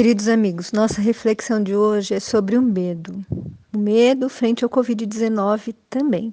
Queridos 0.00 0.28
amigos, 0.28 0.72
nossa 0.72 0.98
reflexão 0.98 1.62
de 1.62 1.76
hoje 1.76 2.14
é 2.14 2.20
sobre 2.20 2.56
o 2.56 2.62
medo. 2.62 3.22
O 3.70 3.76
medo 3.76 4.30
frente 4.30 4.64
ao 4.64 4.70
Covid-19 4.70 5.74
também. 5.90 6.32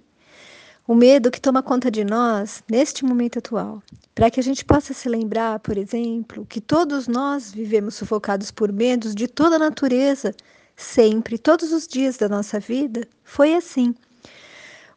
O 0.88 0.96
medo 0.96 1.29
que 1.29 1.42
toma 1.42 1.62
conta 1.62 1.92
de 1.92 2.06
nós 2.06 2.64
neste 2.72 3.04
momento 3.04 3.40
atual. 3.40 3.84
Para 4.16 4.32
que 4.32 4.40
a 4.40 4.44
gente 4.44 4.64
possa 4.64 4.94
se 4.94 5.10
lembrar, 5.10 5.60
por 5.60 5.78
exemplo, 5.78 6.46
que 6.46 6.62
todos 6.62 7.10
nós 7.10 7.52
vivemos 7.52 7.96
sufocados 7.96 8.52
por 8.52 8.72
medos 8.72 9.13
de 9.13 9.28
toda 9.28 9.60
natureza, 9.60 10.34
sempre, 10.74 11.38
todos 11.38 11.74
os 11.74 11.86
dias 11.86 12.15
da 12.15 12.29
nossa 12.29 12.62
vida, 12.62 13.06
foi 13.22 13.54
assim. 13.54 13.94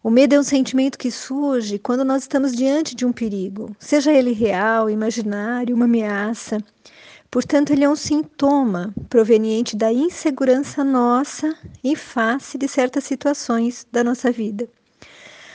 O 0.00 0.10
medo 0.10 0.36
é 0.36 0.38
um 0.38 0.44
sentimento 0.44 0.96
que 0.96 1.10
surge 1.10 1.76
quando 1.76 2.04
nós 2.04 2.22
estamos 2.22 2.54
diante 2.54 2.94
de 2.94 3.04
um 3.04 3.12
perigo, 3.12 3.74
seja 3.80 4.12
ele 4.12 4.30
real, 4.30 4.88
imaginário, 4.88 5.74
uma 5.74 5.86
ameaça. 5.86 6.58
Portanto, 7.30 7.72
ele 7.72 7.84
é 7.84 7.88
um 7.88 7.94
sintoma 7.94 8.92
proveniente 9.08 9.76
da 9.76 9.92
insegurança 9.92 10.82
nossa 10.82 11.56
em 11.84 11.94
face 11.94 12.58
de 12.58 12.66
certas 12.66 13.04
situações 13.04 13.86
da 13.92 14.02
nossa 14.02 14.32
vida. 14.32 14.68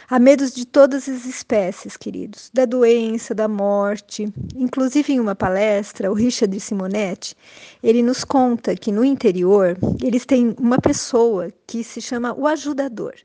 Há 0.07 0.19
medos 0.19 0.53
de 0.53 0.65
todas 0.65 1.09
as 1.09 1.25
espécies, 1.25 1.97
queridos, 1.97 2.49
da 2.53 2.63
doença, 2.63 3.33
da 3.33 3.47
morte. 3.47 4.31
Inclusive, 4.55 5.13
em 5.13 5.19
uma 5.19 5.35
palestra, 5.35 6.11
o 6.11 6.13
Richard 6.13 6.57
Simonetti, 6.59 7.35
ele 7.81 8.03
nos 8.03 8.23
conta 8.23 8.75
que 8.75 8.91
no 8.91 9.03
interior 9.03 9.75
eles 10.01 10.25
têm 10.25 10.55
uma 10.59 10.79
pessoa 10.79 11.51
que 11.67 11.83
se 11.83 11.99
chama 11.99 12.33
o 12.33 12.47
ajudador. 12.47 13.15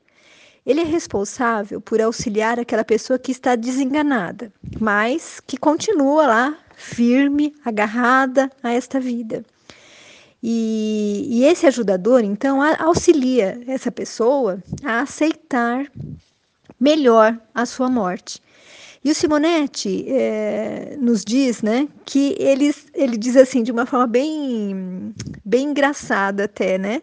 Ele 0.65 0.81
é 0.81 0.83
responsável 0.83 1.79
por 1.79 2.01
auxiliar 2.01 2.59
aquela 2.59 2.83
pessoa 2.83 3.17
que 3.17 3.31
está 3.31 3.55
desenganada, 3.55 4.51
mas 4.79 5.39
que 5.39 5.57
continua 5.57 6.27
lá 6.27 6.57
firme, 6.81 7.53
agarrada 7.63 8.49
a 8.61 8.71
esta 8.71 8.99
vida. 8.99 9.43
E, 10.43 11.27
e 11.29 11.43
esse 11.43 11.67
ajudador, 11.67 12.23
então, 12.23 12.61
auxilia 12.79 13.61
essa 13.67 13.91
pessoa 13.91 14.61
a 14.83 15.01
aceitar 15.01 15.85
melhor 16.79 17.39
a 17.53 17.65
sua 17.65 17.89
morte. 17.89 18.41
E 19.03 19.09
o 19.09 19.15
Simonetti 19.15 20.05
é, 20.07 20.95
nos 20.99 21.23
diz, 21.23 21.61
né, 21.61 21.87
que 22.05 22.35
ele, 22.39 22.73
ele 22.93 23.17
diz 23.17 23.35
assim 23.35 23.63
de 23.63 23.71
uma 23.71 23.85
forma 23.85 24.05
bem, 24.05 25.13
bem 25.43 25.69
engraçada 25.69 26.45
até, 26.45 26.77
né? 26.77 27.01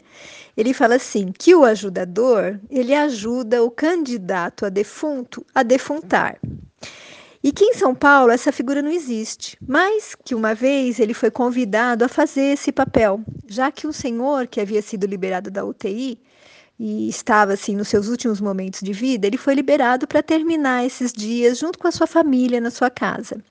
Ele 0.57 0.73
fala 0.73 0.97
assim 0.97 1.33
que 1.37 1.55
o 1.55 1.65
ajudador 1.65 2.59
ele 2.71 2.95
ajuda 2.95 3.63
o 3.65 3.71
candidato 3.71 4.65
a 4.65 4.69
defunto 4.69 5.45
a 5.55 5.63
defuntar. 5.63 6.39
E 7.43 7.53
que 7.53 7.65
em 7.65 7.75
São 7.75 7.95
Paulo 7.95 8.33
essa 8.33 8.51
figura 8.51 8.83
não 8.83 8.91
existe, 8.91 9.57
mas 9.67 10.17
que 10.25 10.35
uma 10.35 10.55
vez 10.55 10.99
ele 10.99 11.15
foi 11.15 11.31
convidado 11.31 12.05
a 12.05 12.09
fazer 12.09 12.53
esse 12.53 12.73
papel, 12.73 13.21
já 13.47 13.71
que 13.71 13.87
um 13.87 13.93
senhor 13.93 14.47
que 14.49 14.61
havia 14.61 14.83
sido 14.83 15.07
liberado 15.07 15.51
da 15.51 15.65
UTI 15.65 16.19
e 16.79 17.09
estava 17.09 17.53
assim 17.53 17.77
nos 17.77 17.89
seus 17.89 18.09
últimos 18.09 18.41
momentos 18.41 18.81
de 18.81 18.93
vida, 18.93 19.27
ele 19.27 19.37
foi 19.37 19.55
liberado 19.55 20.07
para 20.07 20.23
terminar 20.23 20.85
esses 20.85 21.13
dias 21.13 21.59
junto 21.59 21.79
com 21.79 21.89
a 21.89 21.93
sua 21.93 22.07
família 22.07 22.61
na 22.61 22.71
sua 22.71 22.91
casa. 22.91 23.43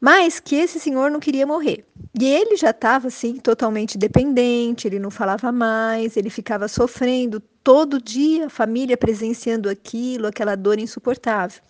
Mas 0.00 0.38
que 0.38 0.54
esse 0.54 0.78
senhor 0.78 1.10
não 1.10 1.18
queria 1.18 1.44
morrer. 1.44 1.84
E 2.20 2.24
ele 2.24 2.56
já 2.56 2.70
estava 2.70 3.08
assim 3.08 3.36
totalmente 3.36 3.98
dependente, 3.98 4.86
ele 4.86 5.00
não 5.00 5.10
falava 5.10 5.50
mais, 5.50 6.16
ele 6.16 6.30
ficava 6.30 6.68
sofrendo 6.68 7.40
todo 7.64 8.00
dia, 8.00 8.46
a 8.46 8.50
família 8.50 8.96
presenciando 8.96 9.68
aquilo, 9.68 10.26
aquela 10.28 10.54
dor 10.56 10.78
insuportável. 10.78 11.60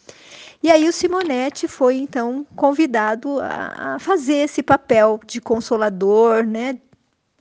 E 0.63 0.71
aí 0.71 0.89
o 0.89 0.93
Simonetti 0.93 1.69
foi 1.69 1.97
então 1.97 2.45
convidado 2.57 3.41
a, 3.41 3.95
a 3.95 3.99
fazer 3.99 4.39
esse 4.39 4.63
papel 4.63 5.21
de 5.25 5.41
consolador, 5.41 6.45
né, 6.45 6.81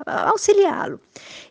auxiliá-lo. 0.06 1.00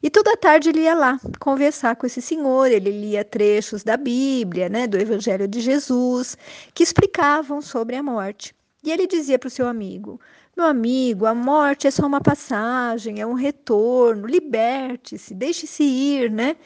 E 0.03 0.09
toda 0.09 0.37
tarde 0.37 0.69
ele 0.69 0.83
ia 0.83 0.94
lá 0.94 1.19
conversar 1.41 1.97
com 1.97 2.06
esse 2.06 2.22
senhor, 2.22 2.70
ele 2.70 2.91
lia 2.91 3.25
trechos 3.25 3.83
da 3.83 3.97
Bíblia, 3.97 4.69
né, 4.69 4.87
do 4.87 4.97
Evangelho 4.97 5.49
de 5.49 5.60
Jesus, 5.60 6.37
que 6.72 6.82
explicavam 6.82 7.60
sobre 7.60 7.97
a 7.97 8.03
morte. 8.03 8.55
E 8.84 8.93
ele 8.93 9.06
dizia 9.06 9.38
para 9.38 9.49
o 9.49 9.50
seu 9.50 9.66
amigo: 9.66 10.21
Meu 10.56 10.66
amigo, 10.66 11.26
a 11.26 11.34
morte 11.34 11.88
é 11.88 11.91
só 11.91 12.06
uma 12.06 12.21
passagem, 12.21 13.21
é 13.21 13.26
um 13.26 13.34
retorno, 13.34 14.26
liberte-se, 14.26 15.34
deixe-se 15.34 15.82
ir, 15.82 16.31
né? 16.31 16.56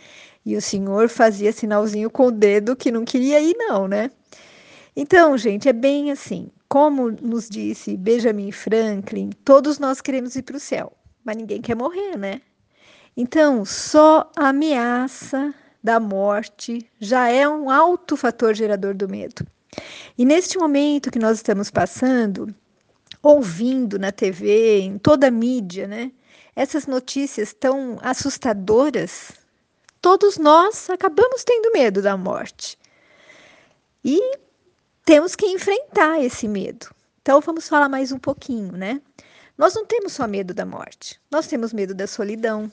E 0.44 0.56
o 0.56 0.60
senhor 0.60 1.08
fazia 1.08 1.52
sinalzinho 1.52 2.10
com 2.10 2.26
o 2.26 2.30
dedo 2.30 2.76
que 2.76 2.90
não 2.90 3.04
queria 3.04 3.40
ir, 3.40 3.54
não, 3.56 3.88
né? 3.88 4.10
Então, 5.02 5.38
gente, 5.38 5.66
é 5.66 5.72
bem 5.72 6.12
assim. 6.12 6.50
Como 6.68 7.10
nos 7.10 7.48
disse 7.48 7.96
Benjamin 7.96 8.52
Franklin, 8.52 9.30
todos 9.46 9.78
nós 9.78 10.02
queremos 10.02 10.36
ir 10.36 10.42
para 10.42 10.58
o 10.58 10.60
céu, 10.60 10.92
mas 11.24 11.38
ninguém 11.38 11.62
quer 11.62 11.74
morrer, 11.74 12.18
né? 12.18 12.42
Então, 13.16 13.64
só 13.64 14.30
a 14.36 14.50
ameaça 14.50 15.54
da 15.82 15.98
morte 15.98 16.86
já 17.00 17.30
é 17.30 17.48
um 17.48 17.70
alto 17.70 18.14
fator 18.14 18.54
gerador 18.54 18.94
do 18.94 19.08
medo. 19.08 19.46
E 20.18 20.24
neste 20.26 20.58
momento 20.58 21.10
que 21.10 21.18
nós 21.18 21.38
estamos 21.38 21.70
passando, 21.70 22.54
ouvindo 23.22 23.98
na 23.98 24.12
TV, 24.12 24.80
em 24.80 24.98
toda 24.98 25.28
a 25.28 25.30
mídia, 25.30 25.86
né? 25.86 26.12
Essas 26.54 26.86
notícias 26.86 27.54
tão 27.54 27.98
assustadoras, 28.02 29.32
todos 30.02 30.36
nós 30.36 30.90
acabamos 30.90 31.42
tendo 31.42 31.72
medo 31.72 32.02
da 32.02 32.18
morte. 32.18 32.78
E 34.04 34.20
temos 35.10 35.34
que 35.34 35.44
enfrentar 35.44 36.22
esse 36.22 36.46
medo. 36.46 36.86
Então 37.20 37.40
vamos 37.40 37.68
falar 37.68 37.88
mais 37.88 38.12
um 38.12 38.18
pouquinho, 38.18 38.70
né? 38.76 39.02
Nós 39.58 39.74
não 39.74 39.84
temos 39.84 40.12
só 40.12 40.24
medo 40.28 40.54
da 40.54 40.64
morte, 40.64 41.20
nós 41.28 41.48
temos 41.48 41.72
medo 41.72 41.92
da 41.92 42.06
solidão. 42.06 42.70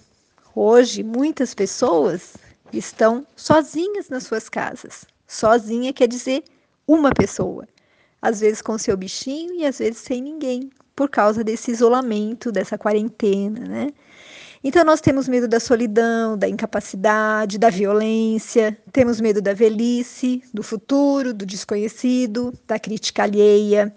Hoje, 0.54 1.02
muitas 1.02 1.56
pessoas 1.56 2.38
estão 2.72 3.26
sozinhas 3.36 4.08
nas 4.10 4.22
suas 4.26 4.50
casas. 4.50 5.04
Sozinha 5.26 5.92
quer 5.92 6.08
dizer 6.08 6.44
uma 6.88 7.10
pessoa, 7.10 7.68
às 8.22 8.40
vezes 8.40 8.62
com 8.62 8.78
seu 8.78 8.96
bichinho 8.96 9.56
e 9.56 9.66
às 9.66 9.80
vezes 9.80 9.98
sem 9.98 10.22
ninguém, 10.22 10.70
por 10.96 11.10
causa 11.10 11.44
desse 11.44 11.72
isolamento, 11.72 12.52
dessa 12.52 12.78
quarentena, 12.78 13.62
né? 13.62 13.88
Então, 14.64 14.84
nós 14.84 15.00
temos 15.00 15.28
medo 15.28 15.48
da 15.48 15.60
solidão, 15.60 16.38
da 16.38 16.48
incapacidade, 16.48 17.58
da 17.58 17.70
violência, 17.70 18.78
temos 18.92 19.22
medo 19.22 19.42
da 19.42 19.54
velhice, 19.54 20.42
do 20.54 20.64
futuro, 20.64 21.34
do 21.34 21.46
desconhecido, 21.46 22.54
da 22.66 22.80
crítica 22.80 23.24
alheia, 23.24 23.94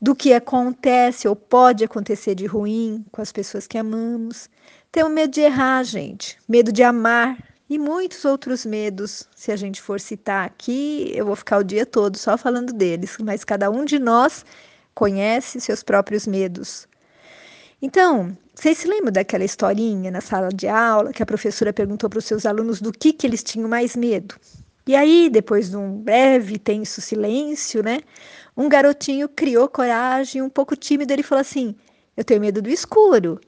do 0.00 0.14
que 0.14 0.34
acontece 0.34 1.26
ou 1.26 1.34
pode 1.34 1.84
acontecer 1.84 2.34
de 2.34 2.44
ruim 2.44 3.04
com 3.10 3.22
as 3.22 3.32
pessoas 3.32 3.66
que 3.66 3.78
amamos. 3.78 4.50
Temos 4.92 5.12
medo 5.12 5.30
de 5.32 5.40
errar, 5.40 5.82
gente, 5.84 6.38
medo 6.46 6.70
de 6.70 6.82
amar 6.82 7.38
e 7.68 7.78
muitos 7.78 8.24
outros 8.24 8.66
medos. 8.66 9.26
Se 9.34 9.50
a 9.50 9.56
gente 9.56 9.80
for 9.80 9.98
citar 9.98 10.44
aqui, 10.46 11.10
eu 11.14 11.24
vou 11.24 11.34
ficar 11.34 11.58
o 11.58 11.64
dia 11.64 11.86
todo 11.86 12.18
só 12.18 12.36
falando 12.36 12.72
deles, 12.72 13.16
mas 13.20 13.42
cada 13.44 13.70
um 13.70 13.84
de 13.84 13.98
nós 13.98 14.44
conhece 14.94 15.60
seus 15.60 15.82
próprios 15.82 16.26
medos. 16.26 16.86
Então, 17.82 18.36
vocês 18.54 18.78
se 18.78 18.88
lembram 18.88 19.12
daquela 19.12 19.44
historinha 19.44 20.10
na 20.10 20.20
sala 20.20 20.48
de 20.48 20.68
aula 20.68 21.12
que 21.12 21.22
a 21.22 21.26
professora 21.26 21.72
perguntou 21.72 22.08
para 22.08 22.18
os 22.18 22.24
seus 22.24 22.46
alunos 22.46 22.80
do 22.80 22.92
que, 22.92 23.12
que 23.12 23.26
eles 23.26 23.42
tinham 23.42 23.68
mais 23.68 23.96
medo? 23.96 24.34
E 24.86 24.94
aí, 24.94 25.30
depois 25.30 25.70
de 25.70 25.76
um 25.76 25.98
breve, 25.98 26.58
tenso 26.58 27.00
silêncio, 27.00 27.82
né? 27.82 28.00
Um 28.56 28.68
garotinho 28.68 29.28
criou 29.28 29.68
coragem, 29.68 30.42
um 30.42 30.50
pouco 30.50 30.76
tímido, 30.76 31.12
ele 31.12 31.22
falou 31.22 31.40
assim: 31.40 31.74
Eu 32.16 32.22
tenho 32.22 32.40
medo 32.40 32.60
do 32.60 32.68
escuro. 32.68 33.40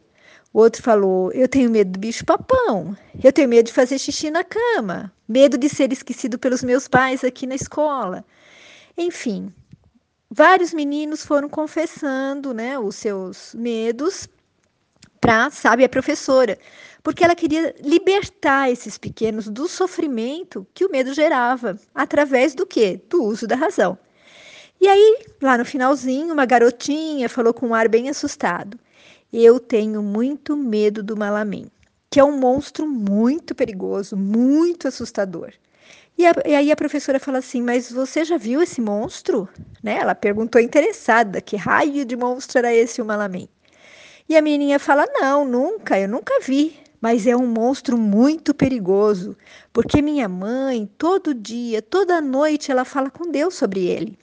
O 0.52 0.60
outro 0.60 0.82
falou: 0.82 1.30
Eu 1.32 1.46
tenho 1.46 1.70
medo 1.70 1.92
do 1.92 1.98
bicho-papão. 1.98 2.96
Eu 3.22 3.32
tenho 3.32 3.48
medo 3.48 3.66
de 3.66 3.72
fazer 3.72 3.98
xixi 3.98 4.30
na 4.30 4.42
cama. 4.42 5.12
Medo 5.28 5.58
de 5.58 5.68
ser 5.68 5.92
esquecido 5.92 6.38
pelos 6.38 6.62
meus 6.62 6.88
pais 6.88 7.22
aqui 7.22 7.46
na 7.46 7.54
escola. 7.54 8.24
Enfim, 8.96 9.52
vários 10.30 10.72
meninos 10.72 11.24
foram 11.24 11.48
confessando 11.48 12.52
né, 12.52 12.78
os 12.78 12.96
seus 12.96 13.54
medos 13.54 14.28
para, 15.20 15.50
sabe, 15.50 15.84
a 15.84 15.88
professora, 15.88 16.58
porque 17.02 17.24
ela 17.24 17.34
queria 17.34 17.74
libertar 17.80 18.70
esses 18.70 18.98
pequenos 18.98 19.48
do 19.48 19.68
sofrimento 19.68 20.66
que 20.74 20.84
o 20.84 20.90
medo 20.90 21.14
gerava, 21.14 21.78
através 21.94 22.54
do 22.54 22.66
quê? 22.66 23.00
Do 23.08 23.22
uso 23.24 23.46
da 23.46 23.56
razão. 23.56 23.98
E 24.80 24.86
aí, 24.88 25.24
lá 25.40 25.56
no 25.56 25.64
finalzinho, 25.64 26.32
uma 26.32 26.44
garotinha 26.44 27.28
falou 27.28 27.54
com 27.54 27.68
um 27.68 27.74
ar 27.74 27.88
bem 27.88 28.08
assustado: 28.08 28.78
Eu 29.32 29.58
tenho 29.58 30.02
muito 30.02 30.56
medo 30.56 31.02
do 31.02 31.16
Malamim, 31.16 31.70
que 32.10 32.20
é 32.20 32.24
um 32.24 32.38
monstro 32.38 32.86
muito 32.86 33.54
perigoso, 33.54 34.16
muito 34.16 34.86
assustador. 34.86 35.52
E, 36.18 36.26
a, 36.26 36.32
e, 36.46 36.54
aí 36.54 36.72
a 36.72 36.76
professora 36.76 37.20
fala 37.20 37.38
assim: 37.38 37.62
Mas 37.62 37.90
você 37.90 38.24
já 38.24 38.36
viu 38.36 38.62
esse 38.62 38.80
monstro? 38.80 39.48
Né? 39.82 39.98
Ela 39.98 40.14
perguntou 40.14 40.60
interessada: 40.60 41.40
Que 41.40 41.56
raio 41.56 42.04
de 42.04 42.16
monstro 42.16 42.58
era 42.58 42.74
esse 42.74 43.02
o 43.02 43.04
Malamim? 43.04 43.48
E 44.28 44.36
a 44.36 44.42
menininha 44.42 44.78
fala: 44.78 45.06
Não, 45.12 45.44
nunca, 45.44 45.98
eu 45.98 46.08
nunca 46.08 46.40
vi. 46.40 46.78
Mas 46.98 47.26
é 47.26 47.36
um 47.36 47.46
monstro 47.46 47.98
muito 47.98 48.54
perigoso, 48.54 49.36
porque 49.72 50.00
minha 50.00 50.28
mãe, 50.28 50.90
todo 50.96 51.34
dia, 51.34 51.82
toda 51.82 52.22
noite, 52.22 52.70
ela 52.70 52.86
fala 52.86 53.10
com 53.10 53.30
Deus 53.30 53.54
sobre 53.54 53.86
ele. 53.86 54.18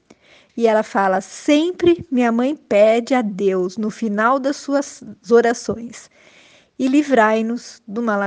E 0.55 0.67
ela 0.67 0.83
fala: 0.83 1.21
sempre 1.21 2.05
minha 2.11 2.31
mãe 2.31 2.55
pede 2.55 3.13
a 3.13 3.21
Deus 3.21 3.77
no 3.77 3.89
final 3.89 4.39
das 4.39 4.57
suas 4.57 5.03
orações: 5.29 6.09
e 6.77 6.87
livrai-nos 6.87 7.81
do 7.87 8.01
mal. 8.01 8.19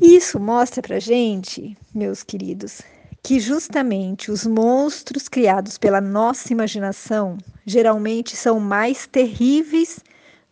Isso 0.00 0.40
mostra 0.40 0.80
pra 0.80 0.98
gente, 0.98 1.76
meus 1.94 2.22
queridos, 2.22 2.80
que 3.22 3.38
justamente 3.38 4.30
os 4.30 4.46
monstros 4.46 5.28
criados 5.28 5.76
pela 5.76 6.00
nossa 6.00 6.52
imaginação 6.52 7.36
geralmente 7.66 8.34
são 8.34 8.58
mais 8.58 9.06
terríveis 9.06 10.00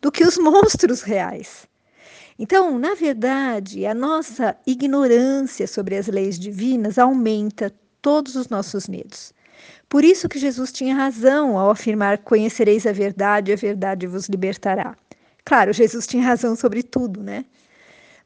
do 0.03 0.13
que 0.13 0.23
os 0.23 0.37
monstros 0.37 1.01
reais. 1.01 1.67
Então, 2.39 2.79
na 2.79 2.95
verdade, 2.95 3.87
a 3.87 3.95
nossa 3.95 4.55
ignorância 4.67 5.67
sobre 5.67 5.97
as 5.97 6.09
leis 6.09 6.39
divinas 6.39 6.99
aumenta 6.99 7.73
todos 8.03 8.37
os 8.37 8.49
nossos 8.49 8.87
medos. 8.87 9.33
Por 9.89 10.05
isso 10.05 10.29
que 10.29 10.39
Jesus 10.39 10.73
tinha 10.73 10.95
razão 10.95 11.59
ao 11.59 11.71
afirmar: 11.71 12.19
Conhecereis 12.19 12.87
a 12.87 12.93
verdade, 12.93 13.53
a 13.53 13.57
verdade 13.57 14.07
vos 14.07 14.27
libertará. 14.29 14.95
Claro, 15.45 15.73
Jesus 15.73 16.07
tinha 16.07 16.23
razão 16.23 16.55
sobre 16.55 16.83
tudo, 16.83 17.23
né? 17.23 17.45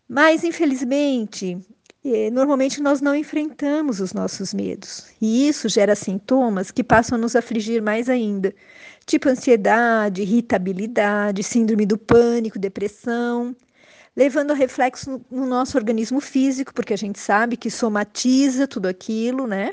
Mas, 0.09 0.45
infelizmente, 0.45 1.59
eh, 2.05 2.31
normalmente 2.31 2.81
nós 2.81 3.01
não 3.01 3.15
enfrentamos 3.15 4.01
os 4.01 4.13
nossos 4.13 4.55
medos. 4.55 5.07
E 5.21 5.49
isso 5.49 5.69
gera 5.69 5.97
sintomas 5.97 6.71
que 6.71 6.85
passam 6.85 7.19
a 7.19 7.21
nos 7.21 7.35
afligir 7.35 7.83
mais 7.83 8.09
ainda, 8.09 8.55
tipo 9.05 9.29
ansiedade, 9.29 10.23
irritabilidade, 10.23 11.43
síndrome 11.43 11.85
do 11.87 11.99
pânico, 11.99 12.59
depressão, 12.59 13.55
levando 14.15 14.53
a 14.53 14.55
reflexo 14.55 15.11
no, 15.11 15.27
no 15.31 15.47
nosso 15.47 15.77
organismo 15.77 16.21
físico, 16.21 16.73
porque 16.73 16.95
a 16.95 16.99
gente 16.99 17.19
sabe 17.19 17.57
que 17.57 17.71
somatiza 17.71 18.67
tudo 18.69 18.87
aquilo, 18.87 19.47
né? 19.47 19.73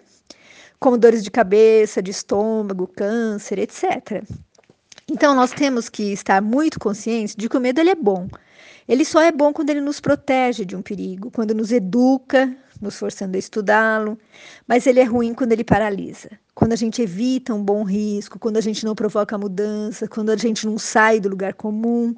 Como 0.80 0.98
dores 0.98 1.24
de 1.24 1.32
cabeça, 1.32 2.02
de 2.02 2.12
estômago, 2.12 2.88
câncer, 2.88 3.60
etc. 3.60 4.24
Então, 5.10 5.36
nós 5.36 5.52
temos 5.52 5.90
que 5.90 6.14
estar 6.14 6.42
muito 6.42 6.80
conscientes 6.80 7.36
de 7.36 7.50
que 7.50 7.58
o 7.58 7.60
medo 7.60 7.80
ele 7.80 7.90
é 7.90 7.96
bom. 7.96 8.28
Ele 8.88 9.06
só 9.06 9.22
é 9.22 9.32
bom 9.32 9.54
quando 9.54 9.70
ele 9.70 9.82
nos 9.82 10.00
protege 10.00 10.66
de 10.66 10.76
um 10.76 10.82
perigo, 10.82 11.32
quando 11.32 11.54
nos 11.54 11.72
educa, 11.72 12.56
nos 12.82 12.98
forçando 12.98 13.36
a 13.36 13.40
estudá-lo, 13.40 14.18
mas 14.68 14.86
ele 14.86 15.00
é 15.00 15.04
ruim 15.04 15.34
quando 15.34 15.54
ele 15.54 15.64
paralisa. 15.64 16.30
Quando 16.54 16.74
a 16.74 16.76
gente 16.76 17.02
evita 17.02 17.54
um 17.54 17.64
bom 17.64 17.84
risco, 17.84 18.38
quando 18.38 18.58
a 18.58 18.62
gente 18.62 18.86
não 18.86 18.94
provoca 18.94 19.38
mudança, 19.38 20.08
quando 20.08 20.30
a 20.30 20.36
gente 20.36 20.66
não 20.66 20.78
sai 20.78 21.20
do 21.20 21.30
lugar 21.30 21.54
comum, 21.54 22.16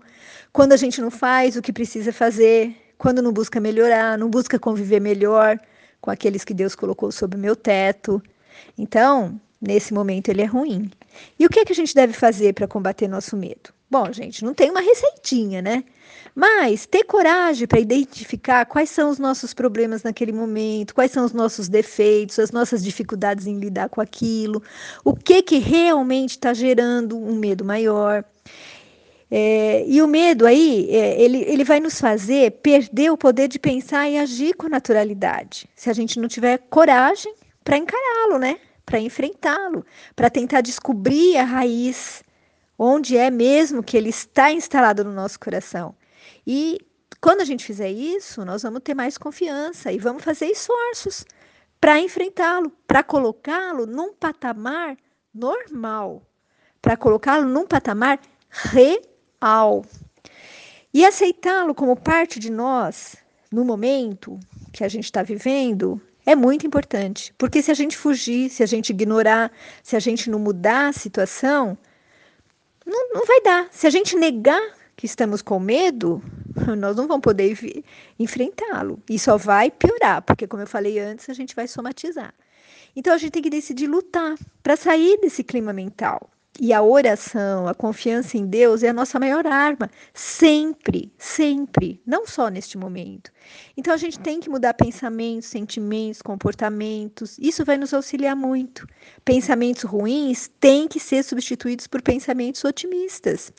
quando 0.51 0.73
a 0.73 0.77
gente 0.77 0.99
não 1.01 1.11
faz 1.11 1.55
o 1.55 1.61
que 1.61 1.71
precisa 1.71 2.11
fazer, 2.11 2.75
quando 2.97 3.21
não 3.21 3.31
busca 3.31 3.59
melhorar, 3.59 4.17
não 4.17 4.29
busca 4.29 4.57
conviver 4.57 4.99
melhor 4.99 5.59
com 6.01 6.09
aqueles 6.09 6.43
que 6.43 6.53
Deus 6.53 6.75
colocou 6.75 7.11
sob 7.11 7.35
o 7.35 7.39
meu 7.39 7.55
teto. 7.55 8.21
Então, 8.77 9.39
nesse 9.61 9.93
momento 9.93 10.29
ele 10.29 10.41
é 10.41 10.45
ruim. 10.45 10.89
E 11.39 11.45
o 11.45 11.49
que, 11.49 11.59
é 11.59 11.65
que 11.65 11.71
a 11.71 11.75
gente 11.75 11.95
deve 11.95 12.13
fazer 12.13 12.53
para 12.53 12.67
combater 12.67 13.07
nosso 13.07 13.35
medo? 13.35 13.73
Bom, 13.89 14.11
gente, 14.11 14.43
não 14.43 14.53
tem 14.53 14.71
uma 14.71 14.81
receitinha, 14.81 15.61
né? 15.61 15.83
Mas 16.35 16.85
ter 16.85 17.03
coragem 17.05 17.65
para 17.67 17.79
identificar 17.79 18.65
quais 18.65 18.89
são 18.89 19.09
os 19.09 19.19
nossos 19.19 19.53
problemas 19.53 20.03
naquele 20.03 20.33
momento, 20.33 20.93
quais 20.93 21.11
são 21.11 21.23
os 21.23 21.31
nossos 21.31 21.69
defeitos, 21.69 22.39
as 22.39 22.51
nossas 22.51 22.83
dificuldades 22.83 23.47
em 23.47 23.57
lidar 23.57 23.87
com 23.87 24.01
aquilo, 24.01 24.61
o 25.03 25.15
que 25.15 25.41
que 25.41 25.59
realmente 25.59 26.31
está 26.31 26.53
gerando 26.53 27.17
um 27.17 27.35
medo 27.35 27.63
maior. 27.63 28.25
É, 29.31 29.85
e 29.87 30.01
o 30.01 30.07
medo 30.07 30.45
aí, 30.45 30.87
é, 30.89 31.21
ele, 31.21 31.43
ele 31.47 31.63
vai 31.63 31.79
nos 31.79 31.99
fazer 31.99 32.51
perder 32.51 33.11
o 33.11 33.17
poder 33.17 33.47
de 33.47 33.57
pensar 33.57 34.09
e 34.09 34.17
agir 34.17 34.55
com 34.55 34.67
naturalidade, 34.67 35.67
se 35.75 35.89
a 35.89 35.93
gente 35.93 36.19
não 36.19 36.27
tiver 36.27 36.57
coragem 36.69 37.33
para 37.63 37.77
encará-lo, 37.77 38.37
né? 38.37 38.57
Para 38.85 38.99
enfrentá-lo, 38.99 39.85
para 40.15 40.29
tentar 40.29 40.61
descobrir 40.61 41.37
a 41.37 41.43
raiz, 41.43 42.23
onde 42.77 43.17
é 43.17 43.31
mesmo 43.31 43.83
que 43.83 43.97
ele 43.97 44.09
está 44.09 44.51
instalado 44.51 45.03
no 45.03 45.11
nosso 45.11 45.39
coração. 45.39 45.95
E 46.45 46.79
quando 47.19 47.41
a 47.41 47.45
gente 47.45 47.65
fizer 47.65 47.89
isso, 47.89 48.45
nós 48.45 48.61
vamos 48.63 48.81
ter 48.83 48.93
mais 48.93 49.17
confiança 49.17 49.91
e 49.91 49.97
vamos 49.97 50.23
fazer 50.23 50.47
esforços 50.47 51.25
para 51.79 51.99
enfrentá-lo, 51.99 52.71
para 52.87 53.03
colocá-lo 53.03 53.85
num 53.85 54.13
patamar 54.13 54.97
normal, 55.33 56.21
para 56.81 56.95
colocá-lo 56.95 57.47
num 57.47 57.65
patamar 57.65 58.19
real. 58.49 59.83
E 60.93 61.05
aceitá-lo 61.05 61.75
como 61.75 61.95
parte 61.95 62.39
de 62.39 62.51
nós 62.51 63.17
no 63.51 63.65
momento 63.65 64.39
que 64.71 64.83
a 64.83 64.87
gente 64.87 65.05
está 65.05 65.23
vivendo 65.23 66.01
é 66.25 66.35
muito 66.35 66.65
importante, 66.65 67.33
porque 67.37 67.61
se 67.61 67.69
a 67.69 67.73
gente 67.73 67.95
fugir, 67.95 68.49
se 68.49 68.63
a 68.63 68.65
gente 68.65 68.89
ignorar, 68.89 69.51
se 69.83 69.95
a 69.95 69.99
gente 69.99 70.29
não 70.29 70.39
mudar 70.39 70.87
a 70.87 70.93
situação, 70.93 71.77
não, 72.85 73.13
não 73.13 73.25
vai 73.25 73.41
dar. 73.41 73.67
Se 73.71 73.85
a 73.87 73.89
gente 73.89 74.15
negar 74.15 74.61
que 74.95 75.05
estamos 75.05 75.41
com 75.41 75.59
medo, 75.59 76.21
nós 76.77 76.95
não 76.95 77.07
vamos 77.07 77.21
poder 77.21 77.57
enfrentá-lo. 78.17 79.01
E 79.09 79.19
só 79.19 79.37
vai 79.37 79.69
piorar, 79.69 80.21
porque, 80.21 80.47
como 80.47 80.63
eu 80.63 80.67
falei 80.67 80.99
antes, 80.99 81.29
a 81.29 81.33
gente 81.33 81.55
vai 81.55 81.67
somatizar. 81.67 82.33
Então, 82.95 83.13
a 83.13 83.17
gente 83.17 83.31
tem 83.31 83.43
que 83.43 83.49
decidir 83.49 83.87
lutar 83.87 84.35
para 84.63 84.75
sair 84.75 85.19
desse 85.19 85.43
clima 85.43 85.73
mental. 85.73 86.29
E 86.57 86.71
a 86.71 86.81
oração, 86.81 87.67
a 87.67 87.75
confiança 87.75 88.37
em 88.37 88.45
Deus 88.45 88.81
é 88.81 88.87
a 88.87 88.93
nossa 88.93 89.19
maior 89.19 89.45
arma, 89.45 89.89
sempre, 90.13 91.11
sempre, 91.17 92.01
não 92.05 92.25
só 92.25 92.47
neste 92.47 92.77
momento. 92.77 93.29
Então 93.75 93.93
a 93.93 93.97
gente 93.97 94.17
tem 94.19 94.39
que 94.39 94.49
mudar 94.49 94.73
pensamentos, 94.73 95.49
sentimentos, 95.49 96.21
comportamentos. 96.21 97.37
Isso 97.39 97.65
vai 97.65 97.77
nos 97.77 97.93
auxiliar 97.93 98.37
muito. 98.37 98.87
Pensamentos 99.25 99.83
ruins 99.83 100.49
têm 100.59 100.87
que 100.87 100.99
ser 100.99 101.23
substituídos 101.23 101.87
por 101.87 102.01
pensamentos 102.01 102.63
otimistas. 102.63 103.51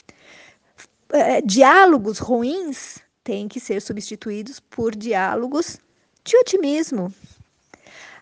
É, 1.13 1.43
diálogos 1.43 2.19
ruins 2.19 2.99
têm 3.23 3.47
que 3.47 3.61
ser 3.61 3.83
substituídos 3.83 4.59
por 4.59 4.97
diálogos 4.97 5.79
de 6.25 6.37
otimismo, 6.39 7.13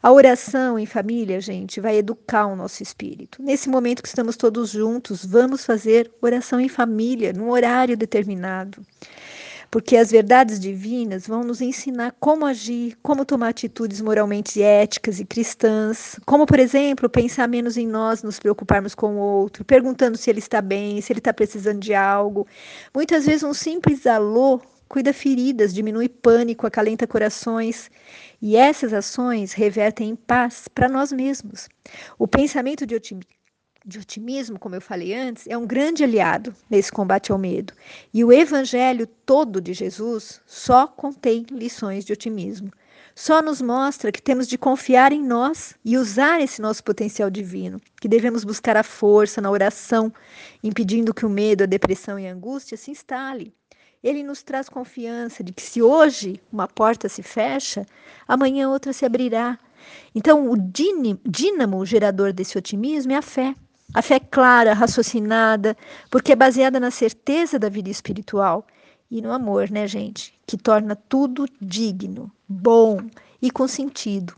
a 0.05 0.13
oração 0.13 0.79
em 0.79 0.85
família, 0.85 1.41
gente, 1.41 1.81
vai 1.81 1.97
educar 1.97 2.45
o 2.45 2.55
nosso 2.55 2.83
espírito. 2.83 3.43
Nesse 3.43 3.71
momento 3.71 4.03
que 4.03 4.09
estamos 4.09 4.37
todos 4.37 4.69
juntos, 4.69 5.25
vamos 5.25 5.65
fazer 5.65 6.13
oração 6.21 6.61
em 6.61 6.69
família, 6.69 7.33
num 7.33 7.49
horário 7.49 7.97
determinado. 7.97 8.83
Porque 9.71 9.97
as 9.97 10.11
verdades 10.11 10.61
divinas 10.61 11.27
vão 11.27 11.43
nos 11.43 11.63
ensinar 11.63 12.15
como 12.21 12.45
agir, 12.45 12.99
como 13.03 13.25
tomar 13.25 13.49
atitudes 13.49 14.03
moralmente 14.03 14.61
éticas 14.61 15.21
e 15.21 15.25
cristãs, 15.25 16.21
como, 16.27 16.45
por 16.45 16.59
exemplo, 16.59 17.09
pensar 17.09 17.49
menos 17.49 17.79
em 17.79 17.87
nós, 17.87 18.23
nos 18.23 18.39
preocuparmos 18.39 18.95
com 18.95 19.17
o 19.17 19.19
outro, 19.19 19.65
perguntando 19.65 20.19
se 20.19 20.29
ele 20.29 20.39
está 20.39 20.61
bem, 20.61 21.01
se 21.01 21.15
ele 21.15 21.21
está 21.21 21.33
precisando 21.33 21.81
de 21.81 21.95
algo. 21.95 22.47
Muitas 22.95 23.25
vezes, 23.25 23.43
um 23.43 23.55
simples 23.55 24.07
alô 24.07 24.61
cuida 24.89 25.13
feridas, 25.13 25.75
diminui 25.75 26.09
pânico, 26.09 26.67
acalenta 26.67 27.07
corações. 27.07 27.91
E 28.41 28.57
essas 28.57 28.93
ações 28.93 29.53
revertem 29.53 30.11
em 30.11 30.17
paz 30.17 30.69
para 30.69 30.89
nós 30.89 31.13
mesmos. 31.13 31.69
O 32.19 32.29
pensamento 32.29 32.87
de, 32.87 32.95
otim 32.95 33.21
de 33.85 33.99
otimismo, 33.99 34.59
como 34.59 34.75
eu 34.75 34.81
falei 34.81 35.15
antes, 35.15 35.47
é 35.47 35.57
um 35.57 35.67
grande 35.67 36.03
aliado 36.03 36.55
nesse 36.71 36.91
combate 36.91 37.33
ao 37.33 37.39
medo. 37.39 37.73
E 38.13 38.25
o 38.25 38.33
evangelho 38.33 39.07
todo 39.07 39.61
de 39.61 39.73
Jesus 39.73 40.41
só 40.47 40.87
contém 40.87 41.45
lições 41.51 42.05
de 42.05 42.13
otimismo. 42.13 42.71
Só 43.15 43.41
nos 43.41 43.63
mostra 43.63 44.11
que 44.11 44.21
temos 44.21 44.49
de 44.49 44.59
confiar 44.59 45.13
em 45.13 45.23
nós 45.23 45.75
e 45.85 45.97
usar 45.97 46.41
esse 46.41 46.61
nosso 46.61 46.83
potencial 46.83 47.31
divino, 47.31 47.81
que 48.01 48.09
devemos 48.09 48.43
buscar 48.43 48.77
a 48.77 48.83
força 48.83 49.41
na 49.41 49.51
oração, 49.51 50.13
impedindo 50.65 51.15
que 51.15 51.25
o 51.25 51.31
medo, 51.31 51.63
a 51.63 51.67
depressão 51.67 52.19
e 52.19 52.27
a 52.27 52.33
angústia 52.33 52.77
se 52.77 52.91
instalem 52.91 53.53
ele 54.05 54.23
nos 54.23 54.43
traz 54.43 54.69
confiança 54.69 55.43
de 55.43 55.51
que 55.51 55.63
se 55.63 55.81
hoje 55.81 56.39
uma 56.53 56.69
porta 56.69 57.09
se 57.09 57.23
fecha, 57.23 57.87
amanhã 58.29 58.69
outra 58.69 58.93
se 58.93 59.07
abrirá. 59.07 59.59
Então, 60.15 60.51
o 60.51 60.57
dínamo 60.57 61.79
o 61.79 61.87
gerador 61.87 62.31
desse 62.31 62.59
otimismo 62.59 63.13
é 63.13 63.17
a 63.17 63.23
fé. 63.23 63.55
A 63.95 64.03
fé 64.03 64.21
clara, 64.21 64.75
raciocinada, 64.75 65.75
porque 66.11 66.33
é 66.33 66.37
baseada 66.37 66.79
na 66.79 66.91
certeza 66.91 67.59
da 67.59 67.71
vida 67.71 67.89
espiritual 67.89 68.67
e 69.11 69.23
no 69.23 69.33
amor, 69.33 69.71
né, 69.71 69.87
gente? 69.87 70.35
Que 70.47 70.59
torna 70.59 70.95
tudo 70.95 71.47
digno, 71.61 72.31
bom 72.47 72.99
e 73.41 73.51
com 73.51 73.67
sentido. 73.67 74.35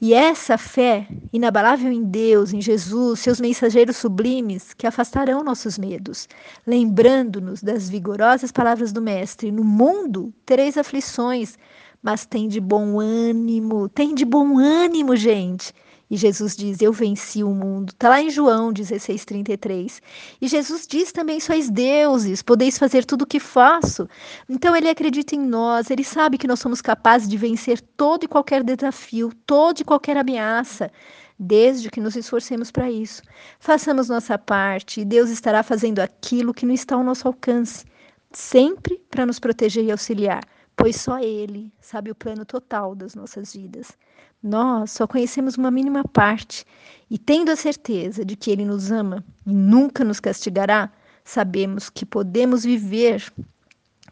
E 0.00 0.14
essa 0.14 0.56
fé 0.56 1.06
inabalável 1.32 1.90
em 1.90 2.02
Deus, 2.04 2.52
em 2.52 2.60
Jesus, 2.60 3.20
seus 3.20 3.40
mensageiros 3.40 3.96
sublimes, 3.96 4.72
que 4.74 4.86
afastarão 4.86 5.42
nossos 5.42 5.78
medos, 5.78 6.28
lembrando-nos 6.66 7.62
das 7.62 7.88
vigorosas 7.88 8.52
palavras 8.52 8.92
do 8.92 9.02
Mestre: 9.02 9.50
No 9.50 9.64
mundo 9.64 10.32
tereis 10.46 10.76
aflições, 10.76 11.58
mas 12.02 12.24
tem 12.24 12.48
de 12.48 12.60
bom 12.60 13.00
ânimo, 13.00 13.88
tem 13.88 14.14
de 14.14 14.24
bom 14.24 14.58
ânimo, 14.58 15.16
gente. 15.16 15.72
E 16.10 16.16
Jesus 16.16 16.56
diz: 16.56 16.80
Eu 16.80 16.92
venci 16.92 17.42
o 17.44 17.50
mundo. 17.50 17.90
Está 17.90 18.08
lá 18.08 18.20
em 18.20 18.30
João 18.30 18.72
16,33. 18.72 20.00
E 20.40 20.48
Jesus 20.48 20.86
diz 20.86 21.12
também: 21.12 21.40
Sois 21.40 21.68
deuses, 21.70 22.42
podeis 22.42 22.78
fazer 22.78 23.04
tudo 23.04 23.22
o 23.22 23.26
que 23.26 23.40
faço. 23.40 24.08
Então 24.48 24.74
ele 24.74 24.88
acredita 24.88 25.34
em 25.34 25.40
nós, 25.40 25.90
ele 25.90 26.04
sabe 26.04 26.38
que 26.38 26.46
nós 26.48 26.60
somos 26.60 26.80
capazes 26.80 27.28
de 27.28 27.36
vencer 27.36 27.80
todo 27.80 28.24
e 28.24 28.28
qualquer 28.28 28.62
desafio, 28.62 29.32
toda 29.46 29.82
e 29.82 29.84
qualquer 29.84 30.16
ameaça. 30.16 30.90
desde 31.38 31.90
que 31.90 32.00
nos 32.00 32.16
esforcemos 32.16 32.70
para 32.70 32.90
isso. 32.90 33.22
Façamos 33.60 34.08
nossa 34.08 34.36
parte 34.36 35.00
e 35.00 35.04
Deus 35.04 35.30
estará 35.30 35.62
fazendo 35.62 36.00
aquilo 36.00 36.52
que 36.54 36.66
não 36.66 36.74
está 36.74 36.96
ao 36.96 37.04
nosso 37.04 37.28
alcance, 37.28 37.84
sempre 38.32 39.00
para 39.10 39.24
nos 39.24 39.38
proteger 39.38 39.84
e 39.84 39.92
auxiliar, 39.92 40.42
pois 40.78 40.94
só 40.94 41.18
Ele 41.18 41.72
sabe 41.80 42.10
o 42.10 42.14
plano 42.14 42.44
total 42.44 42.94
das 42.94 43.16
nossas 43.16 43.52
vidas. 43.52 43.98
Nós 44.40 44.92
só 44.92 45.08
conhecemos 45.08 45.56
uma 45.56 45.72
mínima 45.72 46.04
parte 46.04 46.64
e, 47.10 47.18
tendo 47.18 47.50
a 47.50 47.56
certeza 47.56 48.24
de 48.24 48.36
que 48.36 48.52
Ele 48.52 48.64
nos 48.64 48.92
ama 48.92 49.24
e 49.44 49.52
nunca 49.52 50.04
nos 50.04 50.20
castigará, 50.20 50.90
sabemos 51.24 51.90
que 51.90 52.06
podemos 52.06 52.62
viver 52.62 53.30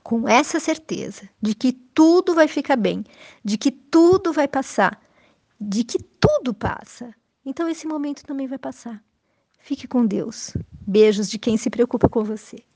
com 0.02 0.28
essa 0.28 0.58
certeza 0.58 1.28
de 1.40 1.54
que 1.54 1.72
tudo 1.72 2.34
vai 2.34 2.48
ficar 2.48 2.76
bem, 2.76 3.04
de 3.44 3.56
que 3.56 3.70
tudo 3.70 4.32
vai 4.32 4.48
passar, 4.48 5.00
de 5.60 5.84
que 5.84 6.02
tudo 6.02 6.52
passa. 6.52 7.14
Então 7.44 7.68
esse 7.68 7.86
momento 7.86 8.24
também 8.24 8.48
vai 8.48 8.58
passar. 8.58 9.00
Fique 9.60 9.86
com 9.86 10.04
Deus. 10.04 10.56
Beijos 10.84 11.30
de 11.30 11.38
quem 11.38 11.56
se 11.56 11.70
preocupa 11.70 12.08
com 12.08 12.24
você. 12.24 12.56